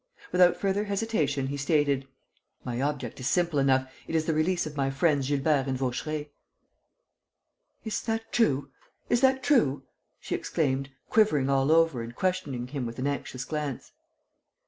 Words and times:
Without 0.31 0.55
further 0.57 0.85
hesitation, 0.85 1.45
he 1.45 1.57
stated: 1.57 2.07
"My 2.63 2.81
object 2.81 3.19
is 3.19 3.27
simple 3.27 3.59
enough. 3.59 3.87
It 4.07 4.15
is 4.15 4.25
the 4.25 4.33
release 4.33 4.65
of 4.65 4.75
my 4.75 4.89
friends 4.89 5.27
Gilbert 5.27 5.67
and 5.67 5.77
Vaucheray." 5.77 6.31
"Is 7.85 8.01
that 8.01 8.31
true? 8.33 8.71
Is 9.09 9.21
that 9.21 9.43
true?" 9.43 9.83
she 10.19 10.33
exclaimed, 10.33 10.89
quivering 11.11 11.51
all 11.51 11.71
over 11.71 12.01
and 12.01 12.15
questioning 12.15 12.65
him 12.69 12.87
with 12.87 12.97
an 12.97 13.05
anxious 13.05 13.45
glance. 13.45 13.91